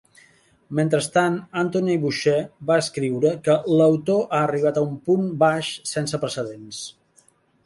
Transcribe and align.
Mentrestant, 0.77 1.35
Anthony 1.63 1.97
Boucher 2.05 2.37
va 2.71 2.77
escriure 2.85 3.35
que 3.49 3.59
"l'autor 3.75 4.25
ha 4.25 4.41
arribat 4.47 4.81
a 4.83 4.87
un 4.89 4.97
punt 5.11 5.29
baix 5.45 5.71
sense 5.95 6.23
precedents". 6.27 6.83